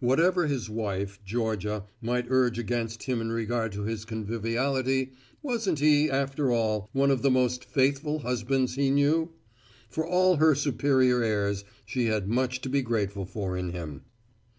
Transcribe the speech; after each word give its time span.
Whatever 0.00 0.46
his 0.46 0.68
wife, 0.68 1.18
Georgia, 1.24 1.86
might 2.02 2.26
urge 2.28 2.58
against 2.58 3.04
him 3.04 3.18
in 3.18 3.32
regard 3.32 3.72
to 3.72 3.84
his 3.84 4.04
conviviality, 4.04 5.14
wasn't 5.42 5.78
he, 5.78 6.10
after 6.10 6.52
all, 6.52 6.90
one 6.92 7.10
of 7.10 7.22
the 7.22 7.30
most 7.30 7.64
faithful 7.64 8.18
husbands 8.18 8.74
he 8.74 8.90
knew? 8.90 9.30
For 9.88 10.06
all 10.06 10.36
her 10.36 10.54
superior 10.54 11.22
airs, 11.22 11.64
she 11.86 12.08
had 12.08 12.28
much 12.28 12.60
to 12.60 12.68
be 12.68 12.82
grateful 12.82 13.24
for 13.24 13.56
in 13.56 13.70
him. 13.70 14.02